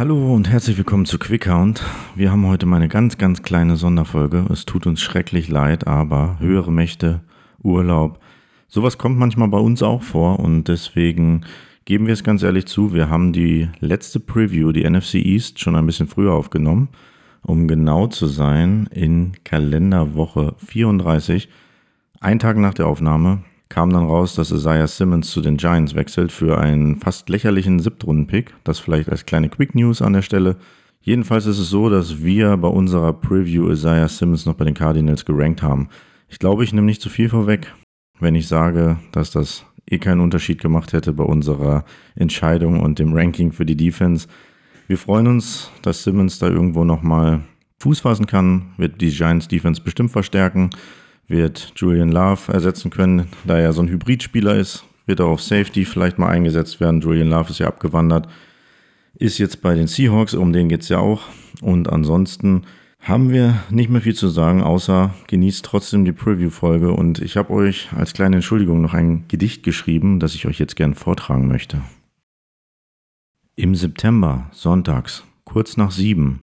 Hallo 0.00 0.34
und 0.34 0.48
herzlich 0.48 0.78
willkommen 0.78 1.04
zu 1.04 1.18
Quickhound. 1.18 1.82
Wir 2.14 2.32
haben 2.32 2.46
heute 2.46 2.64
mal 2.64 2.76
eine 2.76 2.88
ganz, 2.88 3.18
ganz 3.18 3.42
kleine 3.42 3.76
Sonderfolge. 3.76 4.46
Es 4.50 4.64
tut 4.64 4.86
uns 4.86 5.02
schrecklich 5.02 5.48
leid, 5.48 5.86
aber 5.86 6.38
höhere 6.40 6.72
Mächte, 6.72 7.20
Urlaub, 7.62 8.18
sowas 8.66 8.96
kommt 8.96 9.18
manchmal 9.18 9.48
bei 9.48 9.58
uns 9.58 9.82
auch 9.82 10.02
vor 10.02 10.40
und 10.40 10.68
deswegen 10.68 11.42
geben 11.84 12.06
wir 12.06 12.14
es 12.14 12.24
ganz 12.24 12.42
ehrlich 12.42 12.64
zu, 12.64 12.94
wir 12.94 13.10
haben 13.10 13.34
die 13.34 13.68
letzte 13.80 14.20
Preview, 14.20 14.72
die 14.72 14.88
NFC 14.88 15.16
East, 15.16 15.60
schon 15.60 15.76
ein 15.76 15.84
bisschen 15.84 16.08
früher 16.08 16.32
aufgenommen. 16.32 16.88
Um 17.42 17.68
genau 17.68 18.06
zu 18.06 18.26
sein, 18.26 18.88
in 18.94 19.32
Kalenderwoche 19.44 20.54
34, 20.64 21.50
ein 22.20 22.38
Tag 22.38 22.56
nach 22.56 22.72
der 22.72 22.86
Aufnahme, 22.86 23.42
kam 23.70 23.90
dann 23.92 24.04
raus, 24.04 24.34
dass 24.34 24.50
Isaiah 24.50 24.88
Simmons 24.88 25.30
zu 25.30 25.40
den 25.40 25.56
Giants 25.56 25.94
wechselt 25.94 26.32
für 26.32 26.58
einen 26.58 26.96
fast 26.96 27.28
lächerlichen 27.28 27.78
Siebtrunden-Pick. 27.78 28.52
Das 28.64 28.80
vielleicht 28.80 29.08
als 29.08 29.24
kleine 29.24 29.48
Quick 29.48 29.74
News 29.74 30.02
an 30.02 30.12
der 30.12 30.22
Stelle. 30.22 30.56
Jedenfalls 31.00 31.46
ist 31.46 31.60
es 31.60 31.70
so, 31.70 31.88
dass 31.88 32.22
wir 32.22 32.56
bei 32.56 32.68
unserer 32.68 33.12
Preview 33.12 33.70
Isaiah 33.70 34.08
Simmons 34.08 34.44
noch 34.44 34.54
bei 34.54 34.64
den 34.64 34.74
Cardinals 34.74 35.24
gerankt 35.24 35.62
haben. 35.62 35.88
Ich 36.28 36.40
glaube, 36.40 36.64
ich 36.64 36.72
nehme 36.72 36.86
nicht 36.86 37.00
zu 37.00 37.08
viel 37.08 37.28
vorweg, 37.28 37.72
wenn 38.18 38.34
ich 38.34 38.48
sage, 38.48 38.98
dass 39.12 39.30
das 39.30 39.64
eh 39.88 39.98
keinen 39.98 40.20
Unterschied 40.20 40.60
gemacht 40.60 40.92
hätte 40.92 41.12
bei 41.12 41.24
unserer 41.24 41.84
Entscheidung 42.16 42.80
und 42.80 42.98
dem 42.98 43.14
Ranking 43.14 43.52
für 43.52 43.64
die 43.64 43.76
Defense. 43.76 44.26
Wir 44.88 44.98
freuen 44.98 45.28
uns, 45.28 45.70
dass 45.82 46.02
Simmons 46.02 46.40
da 46.40 46.48
irgendwo 46.48 46.84
nochmal 46.84 47.42
Fuß 47.78 48.00
fassen 48.00 48.26
kann, 48.26 48.72
wird 48.76 49.00
die 49.00 49.10
Giants 49.10 49.48
Defense 49.48 49.80
bestimmt 49.80 50.10
verstärken 50.10 50.70
wird 51.30 51.72
Julian 51.76 52.12
Love 52.12 52.52
ersetzen 52.52 52.90
können, 52.90 53.28
da 53.44 53.58
er 53.58 53.72
so 53.72 53.82
ein 53.82 53.88
Hybridspieler 53.88 54.56
ist, 54.56 54.84
wird 55.06 55.20
er 55.20 55.26
auf 55.26 55.42
Safety 55.42 55.84
vielleicht 55.84 56.18
mal 56.18 56.28
eingesetzt 56.28 56.80
werden. 56.80 57.00
Julian 57.00 57.30
Love 57.30 57.50
ist 57.50 57.60
ja 57.60 57.68
abgewandert, 57.68 58.28
ist 59.14 59.38
jetzt 59.38 59.62
bei 59.62 59.74
den 59.74 59.86
Seahawks, 59.86 60.34
um 60.34 60.52
den 60.52 60.68
geht 60.68 60.82
es 60.82 60.88
ja 60.88 60.98
auch. 60.98 61.22
Und 61.62 61.88
ansonsten 61.88 62.62
haben 63.00 63.30
wir 63.30 63.62
nicht 63.70 63.90
mehr 63.90 64.02
viel 64.02 64.14
zu 64.14 64.28
sagen, 64.28 64.62
außer 64.62 65.14
genießt 65.28 65.64
trotzdem 65.64 66.04
die 66.04 66.12
Preview-Folge. 66.12 66.92
Und 66.92 67.20
ich 67.20 67.36
habe 67.36 67.52
euch 67.52 67.88
als 67.96 68.12
kleine 68.12 68.36
Entschuldigung 68.36 68.82
noch 68.82 68.94
ein 68.94 69.24
Gedicht 69.28 69.62
geschrieben, 69.62 70.20
das 70.20 70.34
ich 70.34 70.46
euch 70.46 70.58
jetzt 70.58 70.76
gern 70.76 70.94
vortragen 70.94 71.48
möchte. 71.48 71.80
Im 73.56 73.74
September, 73.74 74.48
sonntags, 74.52 75.24
kurz 75.44 75.76
nach 75.76 75.90
sieben, 75.90 76.40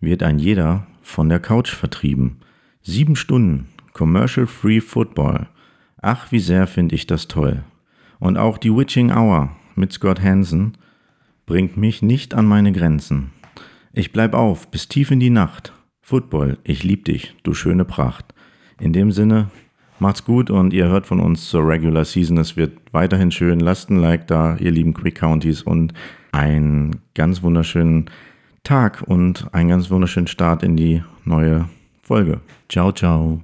wird 0.00 0.22
ein 0.22 0.38
jeder 0.38 0.86
von 1.02 1.28
der 1.28 1.40
Couch 1.40 1.70
vertrieben. 1.70 2.40
Sieben 2.82 3.16
Stunden 3.16 3.68
Commercial 3.92 4.46
Free 4.46 4.80
Football. 4.80 5.48
Ach, 6.00 6.32
wie 6.32 6.38
sehr 6.38 6.66
finde 6.66 6.94
ich 6.94 7.06
das 7.06 7.28
toll. 7.28 7.62
Und 8.18 8.36
auch 8.36 8.58
die 8.58 8.74
Witching 8.74 9.12
Hour 9.12 9.50
mit 9.76 9.92
Scott 9.92 10.22
Hansen 10.22 10.72
bringt 11.46 11.76
mich 11.76 12.02
nicht 12.02 12.34
an 12.34 12.46
meine 12.46 12.72
Grenzen. 12.72 13.32
Ich 13.92 14.12
bleib 14.12 14.34
auf 14.34 14.70
bis 14.70 14.88
tief 14.88 15.10
in 15.10 15.20
die 15.20 15.30
Nacht. 15.30 15.72
Football, 16.00 16.58
ich 16.64 16.82
lieb 16.82 17.04
dich, 17.04 17.34
du 17.42 17.54
schöne 17.54 17.84
Pracht. 17.84 18.34
In 18.80 18.92
dem 18.92 19.12
Sinne, 19.12 19.50
macht's 19.98 20.24
gut 20.24 20.50
und 20.50 20.72
ihr 20.72 20.88
hört 20.88 21.06
von 21.06 21.20
uns 21.20 21.48
zur 21.48 21.66
Regular 21.66 22.04
Season. 22.04 22.38
Es 22.38 22.56
wird 22.56 22.78
weiterhin 22.92 23.30
schön. 23.30 23.60
Lasst 23.60 23.90
ein 23.90 23.96
Like 23.96 24.26
da, 24.26 24.56
ihr 24.56 24.70
lieben 24.70 24.94
Quick 24.94 25.16
Counties 25.16 25.62
und 25.62 25.94
einen 26.32 27.00
ganz 27.14 27.42
wunderschönen 27.42 28.10
Tag 28.64 29.02
und 29.06 29.52
einen 29.52 29.68
ganz 29.68 29.90
wunderschönen 29.90 30.26
Start 30.26 30.62
in 30.62 30.76
die 30.76 31.02
neue 31.24 31.68
Folge. 32.02 32.40
Ciao, 32.68 32.92
ciao. 32.92 33.42